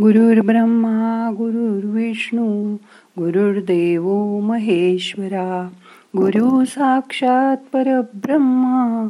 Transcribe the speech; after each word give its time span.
गुरुर्ब्रह्मा 0.00 1.30
गुरुर्विष्णू 1.36 2.74
गुरुर्देव 3.18 4.38
महेश्वरा. 4.40 5.68
गुरु 6.16 6.64
साक्षात 6.64 7.56
परब्रह्मा 7.72 9.08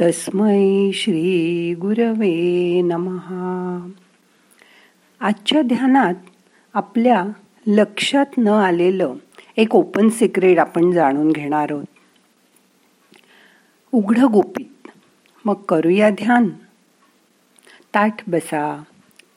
तस्मै 0.00 0.90
श्री 0.94 1.74
गुरवे 1.74 2.82
नमहा 2.82 3.90
आजच्या 5.20 5.62
ध्यानात 5.62 6.14
आपल्या 6.74 7.24
लक्षात 7.66 8.38
न 8.38 8.48
आलेलं 8.48 9.14
एक 9.56 9.74
ओपन 9.74 10.08
सिक्रेट 10.08 10.58
आपण 10.58 10.90
जाणून 10.90 11.32
घेणार 11.32 11.66
आहोत. 11.70 11.84
उघडं 13.92 14.26
गोपीत. 14.32 14.88
मग 15.44 15.54
करूया 15.54 16.10
ध्यान. 16.10 16.48
ताठ 17.94 18.28
बसा. 18.28 18.82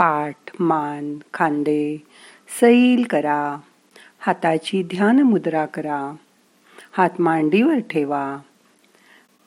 पाठ 0.01 0.51
मान 0.59 1.17
खांदे 1.33 2.03
सैल 2.61 3.03
करा. 3.09 3.57
हाताची 4.19 4.83
ध्यान 4.83 5.19
मुद्रा 5.19 5.65
करा. 5.65 6.15
हात 6.91 7.21
मांडीवर 7.21 7.79
ठेवा. 7.79 8.37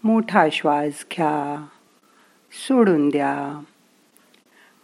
मोठा 0.04 0.46
श्वास 0.52 1.04
घ्या. 1.12 1.66
सोडून 2.52 3.08
द्या. 3.08 3.62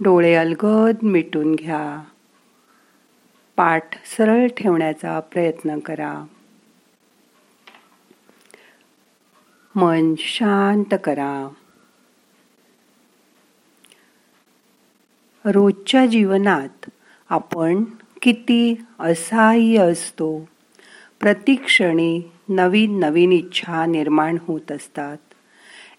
डोळे 0.00 0.34
अलगद 0.34 0.96
मिटून 1.02 1.54
घ्या. 1.54 2.04
पाठ 3.56 4.06
सरळ 4.06 4.46
ठेवण्याचा 4.46 5.20
प्रयत्न 5.20 5.78
करा. 5.78 6.24
मन 9.74 10.14
शांत 10.18 10.94
करा. 11.04 11.48
रोजच्या 15.44 16.06
जीवनात 16.06 16.90
आपण 17.30 17.84
किती 18.22 18.74
असहाय्य 18.98 19.78
असतो? 19.78 20.48
प्रतिक्षणी 21.20 22.22
नवीन 22.48 22.98
नवीन 22.98 23.32
इच्छा 23.32 23.86
निर्माण 23.86 24.36
होत 24.46 24.72
असतात. 24.72 25.16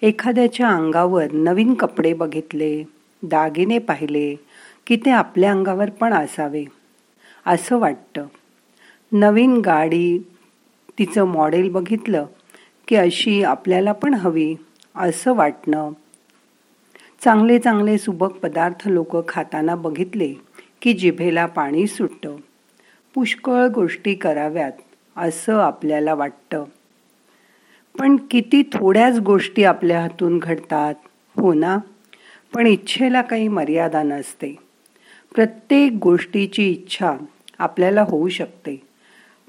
एखाद्याच्या 0.02 0.70
अंगावर 0.70 1.32
नवीन 1.32 1.74
कपडे 1.74 2.14
बघितले 2.14 2.84
दागिने 3.24 3.80
पाहिले 3.80 4.36
की 4.88 4.96
ते 4.96 5.12
आपल्या 5.12 5.52
अंगावर 5.52 5.90
पण 5.90 6.14
असावे. 6.14 6.66
असं 7.46 7.80
वाटतं. 7.80 8.26
नवीन 9.12 9.58
गाडी 9.58 10.20
तिचं 11.00 11.24
मॉडेल 11.24 11.72
बघितलं 11.72 12.26
की 12.88 12.96
अशी 12.96 13.44
आपल्याला 13.44 13.92
पण 13.92 14.14
हवी 14.14 14.56
असं 14.96 15.36
वाटणं 15.36 15.92
चांगले 17.24 17.60
चांगले 17.60 17.98
सुबक 17.98 18.32
पदार्थ 18.32 18.88
लोक 18.88 19.30
खाताना 19.30 19.76
बघितले 19.76 20.34
की 20.82 20.94
जिभेला 20.94 21.46
पाणी 21.46 21.88
सुटतं. 21.88 22.36
पुष्कळ 23.14 23.68
गोष्टी 23.68 24.16
कराव्यात 24.16 24.72
असं 25.18 25.60
आपल्याला 25.60 26.14
वाटतं. 26.14 26.64
पण 28.00 28.16
किती 28.16 28.64
थोड्याच 28.64 29.20
गोष्टी 29.20 29.64
आपल्या 29.64 30.02
हातून 30.02 30.40
घडतात 30.40 30.96
हो 31.36 31.54
ना? 31.54 31.78
पण 32.54 32.68
इच्छेला 32.68 33.22
काही 33.22 33.48
मर्यादा 33.48 34.04
नसते. 34.04 34.56
प्रत्येक 35.36 35.92
गोष्टीची 35.92 36.70
इच्छा 36.72 37.14
आपल्याला 37.60 38.02
होऊ 38.02 38.30
शकते. 38.30 38.82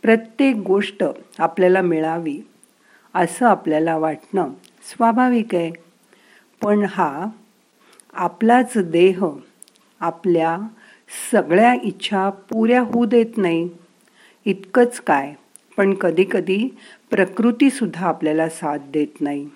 प्रत्येक 0.03 0.57
गोष्ट 0.57 1.05
आपल्याला 1.39 1.83
मिळावी 1.83 2.41
असं 3.15 3.47
आपल्याला 3.47 3.97
वाटणं 3.97 4.49
स्वाभाविक 4.83 5.55
आहे. 5.55 5.71
पण 6.63 6.87
हा 6.89 7.27
आपलाच 8.15 8.73
देह 8.77 9.25
आपल्या 10.01 10.59
सगळ्या 11.33 11.75
इच्छा 11.75 12.31
पुऱ्या 12.31 12.81
होऊ 12.81 13.05
देत 13.05 13.37
नाही. 13.37 13.69
इतकंच 14.47 15.01
काय 15.01 15.33
पण 15.77 15.95
कधी 15.95 16.25
कधी 16.31 16.69
प्रकृती 17.11 17.71
सुद्धा 17.71 18.07
आपल्याला 18.07 18.49
साथ 18.49 18.79
देत 18.93 19.21
नाही. 19.21 19.49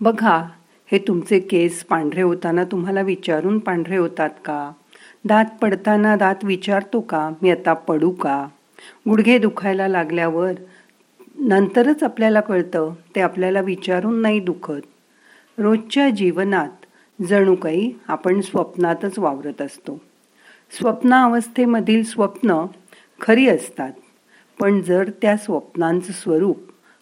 बघा 0.00 0.36
हे 0.92 0.98
तुमचे 0.98 1.40
केस 1.40 1.84
पांढरे 1.84 2.22
होताना 2.22 2.64
तुम्हाला 2.64 3.00
विचारून 3.00 3.58
पांढरे 3.58 3.96
होतात 3.96 4.30
का? 4.44 4.72
दात 5.24 5.44
पडताना 5.62 6.16
दात 6.16 6.44
विचारतो 6.44 7.00
का? 7.00 7.30
मी 7.42 7.50
आता 7.50 7.72
पडू 7.72 8.10
का? 8.10 8.46
गुडघे 9.08 9.38
दुखायला 9.38 9.88
लागल्यावर 9.88 10.52
नंतरच 11.38 12.02
आपल्याला 12.02 12.40
कळतं 12.40 12.94
ते 13.14 13.20
आपल्याला 13.20 13.60
विचारून 13.60 14.20
नाही 14.22 14.40
दुखत. 14.40 14.80
रोजच्या 15.60 16.10
जीवनात 16.10 16.68
जणू 17.22 17.54
काही 17.54 17.94
आपण 18.08 18.40
स्वप्नातच 18.40 19.18
वावरत 19.18 19.62
असतो. 19.62 20.00
स्वप्नावस्थेमधील 20.70 22.04
स्वप्न 22.04 22.66
खरी 23.20 23.48
असतात. 23.48 23.92
पण 24.60 24.80
जर 24.80 25.10
त्या 25.22 25.36
स्वप्नांचं 25.36 26.12
स्वरूप 26.12 26.56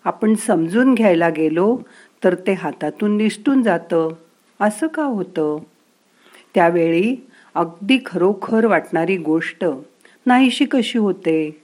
आपण 0.05 0.35
समजून 0.35 0.95
घ्यायला 0.95 1.29
गेलो 1.29 1.79
तर 2.25 2.35
ते 2.35 2.53
हातातून 2.53 3.17
निसटून 3.17 3.63
जातं. 3.63 4.09
असं 4.61 4.87
का 4.87 5.05
होतं? 5.05 5.59
त्यावेळी 6.55 7.17
अगदी 7.55 7.99
खरोखर 8.07 8.67
वाटणारी 8.67 9.17
गोष्ट 9.17 9.65
नाहीशी 10.27 10.65
कशी 10.65 10.99
होते? 10.99 11.63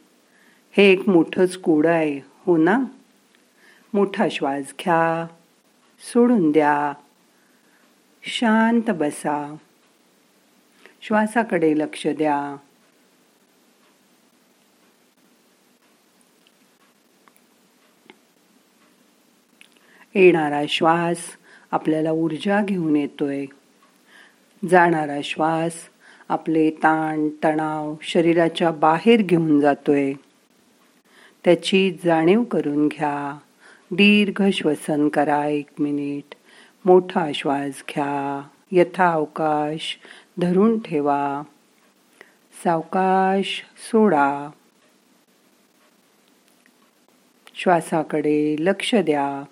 हे 0.77 0.93
एक 0.93 1.09
मोठंच 1.09 1.57
कोडं 1.57 1.91
आहे 1.91 2.21
हो 2.47 2.57
ना? 2.57 2.81
मोठा 3.95 4.27
श्वास 4.31 4.63
घ्या. 4.63 5.27
सोडून 6.13 6.53
द्या. 6.53 6.93
शांत 8.23 8.91
बसा. 8.91 9.57
श्वासाकडे 11.03 11.79
लक्ष 11.79 12.07
द्या. 12.07 12.57
येणारा 20.15 20.63
श्वास 20.69 21.17
आपल्याला 21.71 22.11
ऊर्जा 22.11 22.65
घेऊन 22.65 22.97
येतोय. 22.97 23.47
जाणारा 24.71 25.21
श्वास 25.25 25.73
आपले 26.29 26.71
ताण 26.71 27.29
तणाव 27.45 27.95
शरीराच्या 28.03 28.71
बाहेर 28.71 29.23
घेऊन 29.23 29.61
जातोय. 29.61 30.13
त्याची 31.45 31.99
जाणीव 32.05 32.43
करून 32.43 32.89
घ्या. 32.89 33.39
दीर्घ 33.95 34.43
श्वसन 34.53 35.09
करा 35.09 35.47
एक 35.47 35.69
मिनिट. 35.79 36.35
मोठा 36.85 37.33
श्वास 37.35 37.85
घ्या. 37.89 38.49
यथा 38.73 39.13
अवकाश 39.13 39.99
धरून 40.39 40.79
ठेवा. 40.79 41.43
सावकाश 42.65 43.63
सोडा. 43.77 44.51
श्वासाकडे 47.55 48.57
लक्ष 48.59 48.95
द्या. 48.95 49.45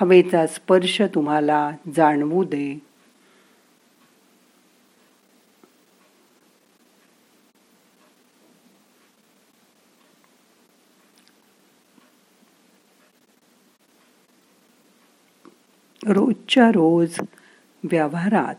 हवेचा 0.00 0.46
स्पर्श 0.46 1.02
तुम्हाला 1.14 1.70
जाणवू 1.96 2.44
दे. 2.44 2.91
रोजच्या 16.08 16.68
रोज 16.68 17.16
व्यवहारात. 17.84 18.54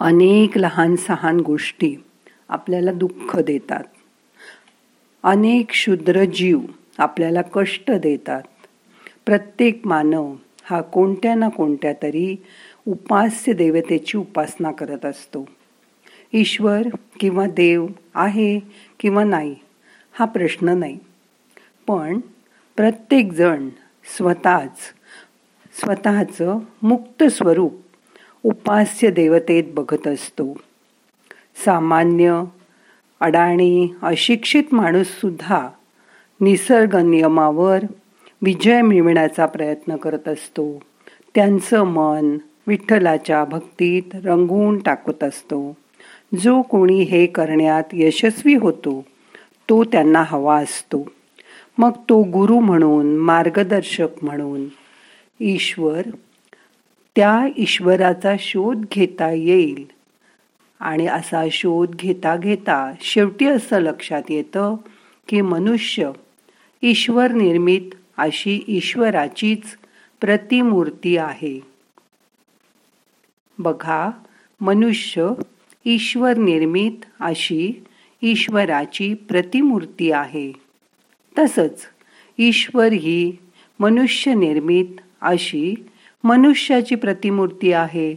अनेक 0.00 0.58
लहान 0.58 0.96
सहान 0.96 1.40
गोष्टी 1.40 1.96
आपल्याला 2.48 2.92
दुःख 2.92 3.36
देतात. 3.36 3.84
अनेक 5.22 5.68
क्षुद्र 5.68 6.24
जीव 6.24 6.60
आपल्याला 6.98 7.42
कष्ट 7.54 7.90
देतात. 7.90 8.42
प्रत्येक 9.26 9.86
मानव 9.86 10.34
हा 10.64 10.80
कोणत्या 10.80 11.34
ना 11.34 11.48
कोणत्या 11.48 11.92
तरी 11.92 12.36
उपास्य 12.88 13.52
देवतेची 13.52 14.18
उपासना 14.18 14.72
करत 14.72 15.04
असतो. 15.04 15.48
ईश्वर 16.32 16.82
किंवा 17.20 17.46
देव 17.46 17.86
आहे 18.14 18.60
किंवा 19.00 19.24
नाही 19.24 19.56
हा 20.12 20.24
प्रश्न 20.24 20.68
नाही. 20.68 20.98
पण 21.86 22.20
प्रत्येकजण 22.76 23.68
स्वतःच 24.16 24.78
स्वतःचं 25.80 26.58
मुक्त 26.82 27.24
स्वरूप 27.24 27.74
उपास्य 28.42 29.10
देवतेत 29.10 29.64
बघत 29.74 30.08
असतो. 30.08 30.56
सामान्य 31.64 32.42
अडाणी 33.20 33.94
अशिक्षित 34.02 34.64
माणूससुद्धा 34.72 35.68
निसर्ग 36.40 36.96
नियमावर 36.96 37.78
विजय 38.42 38.82
मिळविण्याचा 38.82 39.46
प्रयत्न 39.46 39.96
करत 39.96 40.28
असतो. 40.28 40.82
त्यांचं 41.34 41.82
मन 41.82 42.38
विठ्ठलाच्या 42.66 43.44
भक्तीत 43.44 44.02
रंगवून 44.14 44.78
टाकत 44.78 45.24
असतो. 45.24 45.76
जो 46.40 46.62
कोणी 46.62 47.02
हे 47.02 47.26
करण्यात 47.26 47.84
यशस्वी 47.92 48.54
होतो 48.54 49.04
तो 49.68 49.84
त्यांना 49.84 50.24
हवा 50.26 50.56
असतो. 50.56 51.08
मग 51.78 51.90
तो 51.90 52.22
गुरु 52.22 52.60
म्हणून 52.60 53.16
मार्गदर्शक 53.16 54.24
म्हणून 54.24 54.64
ईश्वर 55.42 56.02
त्या 57.16 57.46
ईश्वराचा 57.56 58.34
शोध 58.38 58.84
घेता 58.92 59.30
येईल. 59.30 59.84
आणि 60.80 61.06
असा 61.06 61.44
शोध 61.52 61.94
घेता 61.94 62.36
घेता 62.36 62.92
शेवटी 63.00 63.46
असं 63.46 63.78
लक्षात 63.78 64.22
येतं 64.28 64.76
की 65.28 65.40
मनुष्य 65.40 66.10
ईश्वर 66.82 67.30
निर्मित 67.30 67.94
अशी 68.16 68.64
ईश्वराचीच 68.68 69.62
प्रतिमूर्ती 70.20 71.16
आहे. 71.16 71.60
बघा 73.58 74.10
मनुष्य 74.60 75.28
ईश्वर 75.84 76.36
निर्मित 76.36 77.04
अशी 77.20 77.84
ईश्वराची 78.22 79.14
प्रतिमूर्ती 79.14 80.12
आहे. 80.12 80.52
तसंच 81.38 81.80
ईश्वर 82.38 82.92
ही 82.92 83.36
मनुष्य 83.80 84.34
निर्मित 84.34 85.00
अशी 85.22 85.74
मनुष्याची 86.24 86.94
प्रतिमूर्ती 86.94 87.72
आहे. 87.72 88.14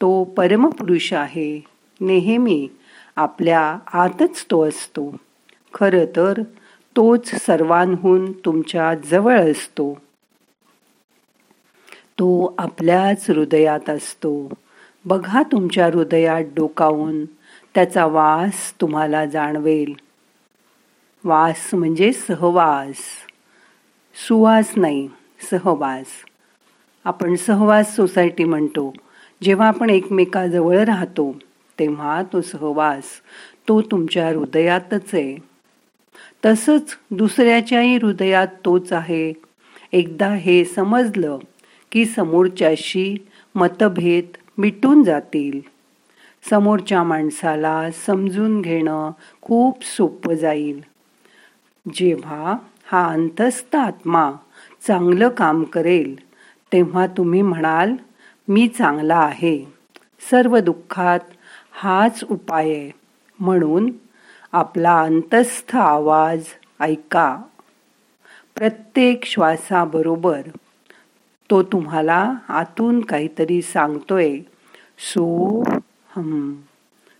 तो 0.00 0.24
परमपुरुष 0.24 1.12
आहे. 1.12 1.64
नेहमी 2.00 2.68
आपल्या 3.16 3.78
आतच 3.92 4.46
तो 4.50 4.68
असतो. 4.68 5.16
खरं 5.74 6.04
तर 6.16 6.42
तोच 6.96 7.34
सर्वांहून 7.34 8.32
तुमच्या 8.32 8.94
जवळ 8.94 9.50
असतो. 9.50 9.94
तो 11.90 12.54
आपल्याच 12.58 13.30
हृदयात 13.30 13.90
असतो. 13.90 14.52
बघा 15.04 15.42
तुमच्या 15.42 15.86
हृदयात 15.86 16.44
डोकावून 16.56 17.24
त्याचा 17.74 18.06
वास 18.06 18.80
तुम्हाला 18.80 19.26
जाणवेल. 19.26 19.94
वास 21.24 21.70
म्हणजे 21.74 22.12
सहवास. 22.12 22.96
सुवास 24.28 24.72
नाही. 24.76 25.08
सहवास. 25.40 26.06
आपण 27.04 27.34
सहवास 27.34 27.96
सोसायटी 27.96 28.44
म्हणतो. 28.44 28.92
जेव्हा 29.42 29.68
आपण 29.68 29.90
एकमेकाजवळ 29.90 30.78
राहतो 30.78 31.36
तेव्हा 31.78 32.22
तो 32.32 32.40
सहवास 32.40 33.04
तो 33.68 33.82
तुमच्या 33.82 34.28
हृदयातच 34.28 35.14
आहे. 35.14 35.36
तसंच 36.44 36.96
दुसऱ्याच्याही 37.10 37.96
हृदयात 37.96 38.48
तोच 38.64 38.92
आहे. 38.92 39.32
एकदा 39.92 40.28
हे 40.28 40.64
समजलं 40.64 41.38
की 41.92 42.04
समोरच्याशी 42.04 43.16
मतभेद 43.54 44.24
मिटून 44.58 45.02
जातील. 45.02 45.60
समोरच्या 46.50 47.02
माणसाला 47.02 47.90
समजून 48.06 48.60
घेणं 48.60 49.10
खूप 49.42 49.84
सोपं 49.84 50.34
जाईल. 50.34 50.80
जेव्हा 51.94 52.56
हा 52.84 53.08
अंतस्थ 53.08 53.76
आत्मा 53.76 54.32
चांगलं 54.86 55.28
काम 55.28 55.62
करेल 55.62 56.28
तेव्हा 56.72 57.06
तुम्ही 57.06 57.42
म्हणाल 57.42 57.94
मी 58.48 58.68
चांगला 58.68 59.16
आहे. 59.16 59.64
सर्व 60.30 60.58
दुःखात 60.58 61.20
हाच 61.72 62.24
उपाय 62.30 62.70
आहे. 62.70 62.90
म्हणून 63.38 63.92
आपला 64.52 65.02
अंतस्थ 65.02 65.76
आवाज 65.76 66.44
ऐका. 66.80 67.42
प्रत्येक 68.54 69.24
श्वासाबरोबर 69.24 70.40
तो 71.50 71.62
तुम्हाला 71.62 72.34
आतून 72.48 73.00
काहीतरी 73.00 73.62
सांगतोय. 73.62 74.38
सो 74.98 75.62
हम 76.16 76.54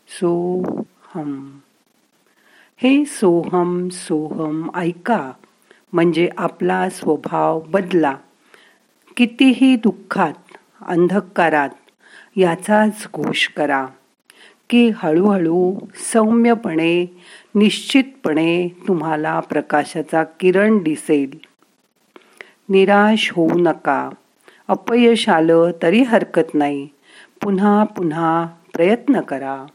सो 0.08 0.62
हम. 1.14 1.58
हे 2.76 3.04
सोहम 3.04 3.88
सोहम 3.88 4.70
ऐका. 4.74 5.32
म्हणजे 5.92 6.28
आपला 6.38 6.90
स्वभाव 6.90 7.60
बदला. 7.60 8.14
कितीही 9.16 9.76
दुःखात 9.76 10.56
अंधकारात 10.86 11.68
याचाच 12.36 13.08
घोष 13.14 13.48
करा. 13.48 13.86
की 14.70 14.90
हळूहळू 14.96 15.78
सौम्यपणे 15.94 17.22
निश्चितपणे 17.54 18.68
तुम्हाला 18.88 19.40
प्रकाशाचा 19.40 20.24
किरण 20.24 20.78
दिसेल. 20.78 21.38
निराश 22.68 23.32
होऊ 23.32 23.50
नका. 23.54 24.10
अपयश 24.68 25.28
आलं 25.28 25.70
तरी 25.82 26.02
हरकत 26.02 26.54
नाही. 26.54 26.88
पुन्हा 27.42 27.84
पुन्हा 27.84 28.46
प्रयत्न 28.74 29.20
करा. 29.20 29.66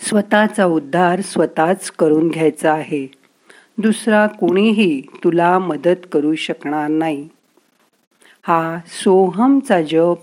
स्वतःचा 0.00 0.64
उद्धार 0.64 1.20
स्वतःच 1.20 1.90
करून 1.90 2.28
घ्यायचा 2.28 2.72
आहे. 2.72 3.19
दुसरा 3.80 4.26
कोणीही 4.26 5.02
तुला 5.24 5.58
मदत 5.58 6.06
करू 6.12 6.34
शकणार 6.34 6.88
नाही. 6.88 7.28
हा 8.42 8.78
सोहमचा 8.86 9.82
जप 9.82 10.16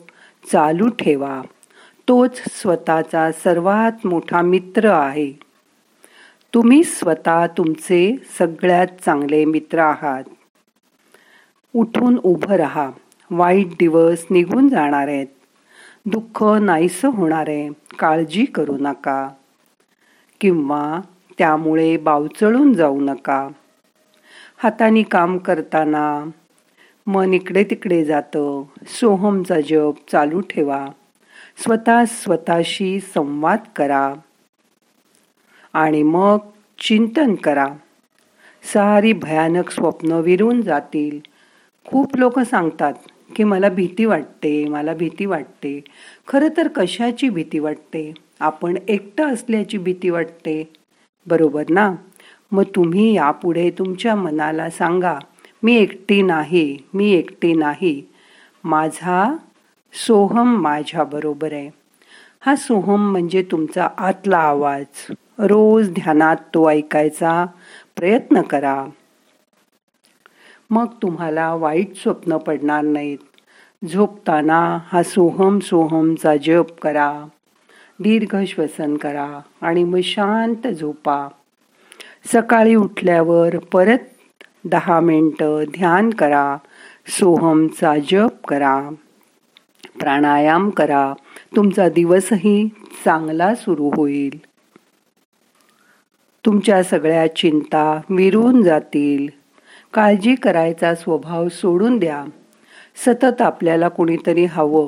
चालू 0.52 0.90
ठेवा. 0.90 1.42
तोच 2.08 2.42
स्वतःचा 2.50 3.32
सर्वात 3.32 4.08
मोठा 4.08 4.42
मित्र 4.42 4.90
आहे. 4.90 5.32
तुम्ही 6.54 6.84
स्वतः 6.84 7.48
तुमचे 7.48 8.16
सगळ्यात 8.40 8.88
चांगले 9.06 9.46
मित्र 9.46 9.80
आहात. 9.80 10.24
उठून 11.76 12.20
उभं 12.24 12.56
राहा. 12.56 12.92
वाईट 13.32 13.68
दिवस 13.68 14.26
निघून 14.30 14.70
जाणार 14.70 15.08
आहेत. 15.08 15.28
दुःख 16.06 16.44
नाहीसं 16.44 17.08
होणार 17.08 17.50
आहे. 17.50 17.70
काळजी 18.00 18.46
करू 18.46 18.78
नका. 18.80 19.30
किंवा 20.42 21.00
त्यामुळे 21.38 21.98
बावचळून 21.98 22.74
जाऊ 22.74 23.00
नका. 23.02 23.48
हाताने 24.58 25.04
काम 25.04 25.38
करताना 25.38 26.26
मन 27.08 27.34
इकडे 27.34 27.64
तिकडे 27.64 28.06
जातं. 28.06 28.64
सोहमचा 28.88 29.62
जप 29.62 29.94
चालू 30.12 30.42
ठेवा. 30.42 30.88
स्वतः 31.58 32.04
स्वतःशी 32.06 33.00
संवाद 33.00 33.60
करा. 33.76 34.14
आणि 35.74 36.04
मग 36.04 36.38
चिंतन 36.80 37.36
करा. 37.36 37.68
सारी 38.74 39.14
भयानक 39.14 39.70
स्वप्न 39.70 40.12
विरून 40.12 40.62
जातील. 40.62 41.20
खूप 41.86 42.18
लोक 42.18 42.40
सांगतात 42.40 42.94
की 43.36 43.44
मला 43.44 43.70
भीती 43.70 44.06
वाटते 44.06 44.66
मला 44.66 44.94
भीती 44.94 45.26
वाटते. 45.26 45.84
खरं 46.28 46.48
तर 46.58 46.68
कशाची 46.68 47.30
भीती 47.30 47.60
वाटते? 47.60 48.14
आपण 48.40 48.78
एकटं 48.88 49.28
असल्याची 49.28 49.78
भीती 49.78 50.10
वाटते. 50.10 50.74
बरोबर 51.28 51.66
ना? 51.70 51.96
मग 52.52 52.64
तुम्ही 52.76 53.16
यापुढे 53.16 53.70
तुमच्या 53.70 54.16
मनाला 54.16 54.70
सांगा 54.70 55.20
मी 55.64 55.76
एकटी 55.76 56.22
नाही 56.22 56.78
मी 56.94 57.12
एकटी 57.12 57.54
नाही. 57.54 58.02
माझा 58.64 59.36
सोहम 59.94 60.62
माझ्याबरोबर 60.62 61.54
आहे. 61.54 61.70
हा 62.42 62.56
सोहम 62.56 63.12
म्हणजे 63.12 63.44
तुमचा 63.52 63.88
आतला 63.98 64.38
आवाज. 64.38 64.86
रोज 65.40 65.90
ध्यानात 65.90 66.36
तो 66.54 66.70
ऐकायचा 66.70 67.46
प्रयत्न 67.96 68.42
करा. 68.42 68.86
मग 70.70 70.86
तुम्हाला 71.02 71.54
वाईट 71.54 71.96
स्वप्न 71.96 72.38
पडणार 72.38 72.82
नाहीत. 72.82 73.18
झोपताना 73.86 74.80
हा 74.86 75.04
सोहम 75.04 75.60
सोहमचा 75.60 76.36
जप 76.36 76.80
करा. 76.82 77.26
दीर्घ 78.00 78.36
श्वसन 78.48 78.98
करा 78.98 79.40
आणि 79.62 79.84
मग 79.84 80.00
शांत 80.04 80.68
झोपा. 80.68 81.28
सकाळी 82.26 82.76
उठल्यावर 82.76 83.58
परत 83.58 83.98
दहा 84.66 85.00
मिनटं 85.00 85.64
ध्यान 85.64 86.10
करा. 86.10 86.58
सोहमचा 87.08 87.94
जप 88.12 88.46
करा. 88.48 88.90
प्राणायाम 90.00 90.70
करा. 90.70 91.14
तुमचा 91.56 91.90
दिवसही 91.90 92.70
चांगला 93.06 93.56
सुरू 93.56 93.92
होईल. 93.96 94.40
तुमच्या 96.46 96.84
सगळ्या 96.84 97.36
चिंता 97.36 98.02
विरून 98.10 98.64
जातील. 98.64 99.28
काळजी 99.94 100.36
करायचा 100.36 100.96
स्वभाव 100.96 101.50
सोडून 101.50 101.98
द्या. 101.98 102.26
सतत 103.06 103.42
आपल्याला 103.42 103.90
कुणीतरी 103.90 104.46
हवं. 104.46 104.88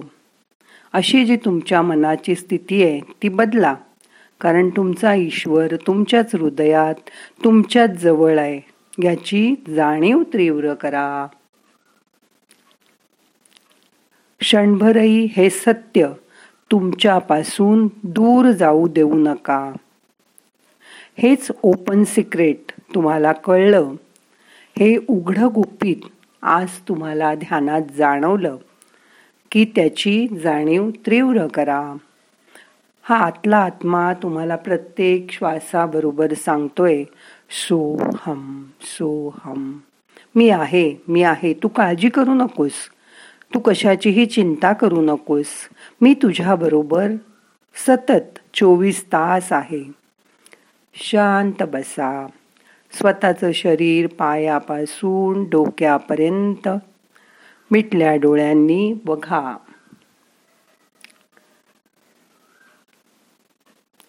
अशी 0.94 1.26
जी 1.26 1.36
तुमच्या 1.36 1.82
मनाची 1.82 2.36
स्थिती 2.36 2.84
आहे 2.84 3.00
ती 3.00 3.30
बदला. 3.30 3.76
कारण 4.42 4.70
तुमचा 4.70 5.14
ईश्वर 5.14 5.76
तुमच्याच 5.76 6.36
हृदयात 6.36 7.10
तुमच्याच 7.44 7.90
जवळ 7.90 8.40
आहे. 8.40 8.62
याची 9.04 9.56
जाणीव 9.76 10.24
तीव्र 10.24 10.74
करा. 10.74 11.28
क्षणभरही 14.40 15.26
हे 15.26 15.50
सत्य 15.50 16.08
तुमच्यापासून 16.72 17.88
दूर 18.04 18.52
जाऊ 18.52 18.88
देऊ 18.88 19.14
नका. 19.14 19.72
हेच 21.18 21.48
ओपन 21.64 22.04
सिक्रेट 22.04 22.72
तुम्हाला 22.96 23.32
कळलं. 23.32 23.92
हे 24.80 24.98
उघडं 25.08 25.48
गुपित 25.56 25.96
आज 26.42 26.68
तुम्हाला 26.88 27.36
ध्यानात 27.36 27.82
जाणवलं. 27.98 28.58
की 29.52 29.66
त्याची 29.66 30.28
जाणीव 30.44 30.90
तीव्र 30.90 31.48
करा. 31.48 31.94
हा 33.02 33.16
आतला 33.16 33.58
आत्मा 33.58 34.14
तुम्हाला 34.14 34.56
प्रत्येक 34.56 35.32
श्वासाबरोबर 35.32 36.34
सांगतोय 36.34 37.04
सो 37.50 37.98
हम 38.22 38.64
सो 38.82 39.36
हम 39.46 39.78
मी 40.36 40.50
आहे 40.50 40.96
मी 41.08 41.24
आहे. 41.24 41.54
तू 41.54 41.68
काळजी 41.68 42.10
करू 42.10 42.34
नकोस. 42.34 42.72
तू 43.54 43.60
कशाचीही 43.60 44.26
चिंता 44.26 44.74
करू 44.74 45.02
नकोस. 45.02 45.46
मी 46.02 46.14
तुझ्याबरोबर 46.14 47.08
सतत 47.88 48.40
चोवीस 48.54 49.06
तास 49.06 49.54
आहे. 49.54 49.84
शांत 50.94 51.64
बसा. 51.64 52.28
स्वतःचं 52.92 53.52
शरीर 53.52 54.08
पायापासून 54.08 55.44
डोक्यापर्यंत 55.44 56.68
मिटल्या 57.72 58.16
डोळ्यांनी 58.16 58.94
बघा 59.06 59.58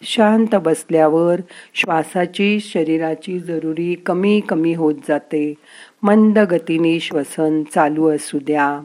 शांत 0.02 0.54
बसल्यावर 0.54 1.40
श्वासाची 1.74 2.60
शरीराची 2.60 3.38
जरुरी 3.38 3.94
कमी 3.94 4.40
कमी 4.40 4.74
होत 4.74 4.94
जाते. 5.08 5.54
मंद 6.02 6.38
गतीने 6.38 7.00
श्वसन 7.00 7.62
चालू 7.62 8.08
असू 8.08 8.38
द्या. 8.38 8.80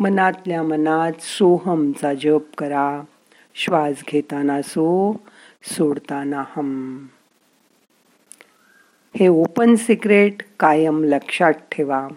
मनातल्या 0.00 0.62
मनात 0.62 1.12
सोहमचा 1.20 2.14
जप 2.14 2.42
करा. 2.58 3.02
श्वास 3.54 4.02
घेताना 4.08 4.62
सो 4.62 5.16
सोडताना 5.62 6.44
हम. 6.56 7.06
हे 9.16 9.28
ओपन 9.28 9.74
सिक्रेट 9.74 10.42
कायम 10.60 11.04
लक्षात 11.04 11.52
ठेवा. 11.52 12.08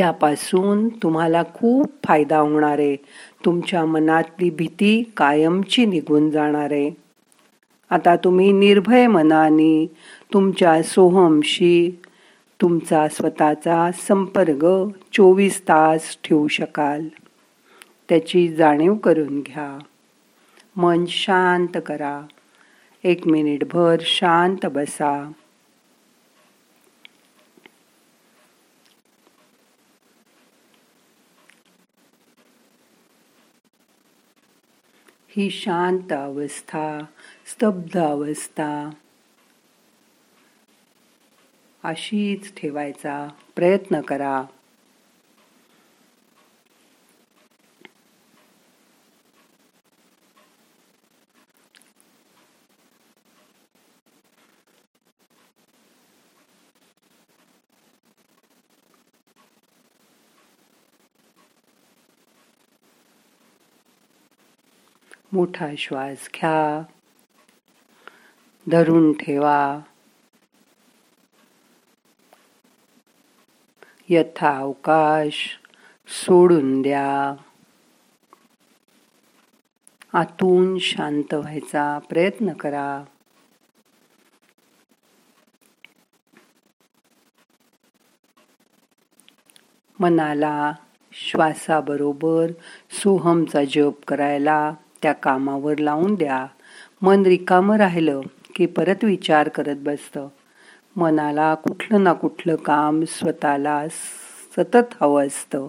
त्यापासून 0.00 0.88
तुम्हाला 0.88 1.42
खूप 1.54 1.90
फायदा 2.04 2.38
होणार 2.38 2.78
आहे. 2.78 2.96
तुमच्या 3.44 3.84
मनातली 3.84 4.50
भीती 4.50 5.02
कायमची 5.16 5.86
निघून 5.86 6.30
जाणार 6.30 6.72
आहे. 6.72 6.90
आता 7.90 8.16
तुम्ही 8.16 8.52
निर्भय 8.52 9.06
मनाने 9.06 9.86
तुमच्या 10.32 10.82
सोहमशी 10.82 12.00
तुमचा 12.60 13.08
स्वतःचा 13.08 13.90
संपर्क 14.06 14.66
चोवीस 15.12 15.62
तास 15.62 16.18
ठेवू 16.24 16.48
शकाल. 16.48 17.08
त्याची 18.08 18.48
जाणीव 18.48 18.94
करून 18.94 19.40
घ्या. 19.40 19.78
मन 20.76 21.04
शांत 21.08 21.80
करा. 21.86 22.26
एक 23.04 23.26
मिनिटभर 23.28 23.96
शांत 24.00 24.66
बसा. 24.66 25.32
ही 35.36 35.50
शांत 35.50 36.12
अवस्था 36.12 37.00
स्तब्ध 37.46 37.98
अवस्था. 37.98 38.90
अशीच 41.84 42.52
ठेवायचा 42.56 43.28
प्रयत्न 43.56 44.00
करा. 44.00 44.44
मोठा 65.32 65.68
श्वास 65.78 66.28
घ्या. 66.34 66.82
धरून 68.70 69.12
ठेवा. 69.12 69.78
यथा 74.08 74.58
अवकाश 74.58 75.58
सोडून 76.08 76.82
द्या. 76.82 77.34
आतून 80.12 80.78
शांत 80.78 81.34
व्हायचा 81.34 81.98
प्रयत्न 82.08 82.52
करा. 82.52 83.04
मनाला 90.00 90.72
श्वासाबरोबर 91.12 92.50
सोहमचा 92.90 93.64
जप 93.64 94.04
करायला 94.08 94.74
त्या 95.02 95.12
कामावर 95.12 95.78
लावून 95.78 96.14
द्या. 96.14 96.46
मन 97.02 97.22
रिकामं 97.22 97.76
राहिलं 97.76 98.20
की 98.54 98.66
परत 98.66 99.04
विचार 99.04 99.48
करत 99.48 99.76
बसतं. 99.76 100.28
मनाला 100.96 101.54
कुठलं 101.54 102.04
ना 102.04 102.12
कुठलं 102.12 102.56
काम 102.56 103.04
स्वतःला 103.04 103.88
सतत 104.56 104.94
हवं 105.00 105.26
असतं. 105.26 105.68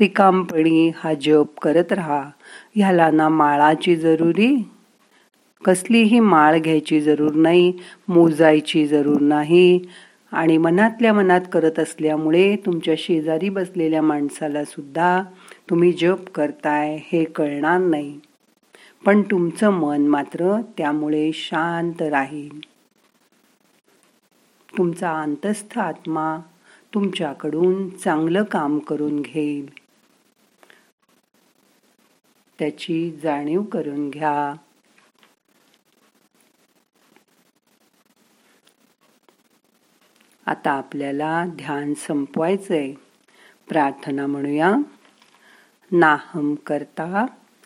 रिकामपणी 0.00 0.92
हा 0.96 1.14
जप 1.14 1.58
करत 1.62 1.92
राहा. 1.92 2.30
ह्याला 2.74 3.10
ना 3.10 3.28
माळाची 3.28 3.96
जरुरी? 3.96 4.68
कसलीही 5.64 6.20
माळ 6.20 6.58
घ्यायची 6.58 7.00
जरूर 7.00 7.32
नाही 7.32 7.72
मोजायची 8.08 8.86
जरूर 8.86 9.20
नाही. 9.20 9.80
आणि 10.32 10.58
मनातल्या 10.58 11.12
मनात 11.12 11.40
करत 11.52 11.78
असल्यामुळे 11.78 12.56
तुमच्या 12.56 12.94
शेजारी 12.98 13.48
बसलेल्या 13.48 14.02
माणसाला 14.02 14.64
सुद्धा 14.64 15.22
तुम्ही 15.70 15.92
जप 15.92 16.30
करताय 16.34 16.98
हे 17.12 17.24
कळणार 17.24 17.78
नाही. 17.78 18.20
पण 19.04 19.22
तुमचं 19.22 19.70
मन 19.70 20.06
मात्र 20.06 20.60
त्यामुळे 20.78 21.32
शांत 21.32 22.02
राहील. 22.02 22.60
तुमचा 24.78 25.20
अंतस्थ 25.20 25.78
आत्मा 25.78 26.38
तुमच्याकडून 26.94 27.96
चांगलं 27.96 28.42
काम 28.42 28.78
करून 28.78 29.20
घेईल. 29.20 29.72
त्याची 32.58 33.10
जाणीव 33.22 33.62
करून 33.62 34.10
घ्या. 34.10 34.54
आता 40.46 40.70
आपल्याला 40.70 41.44
ध्यान 41.46 41.94
संपवायचंय. 41.94 42.92
प्रार्थना 43.68 44.26
म्हणूया. 44.26 44.74
नाहम 45.92 46.54
करता 46.54 47.26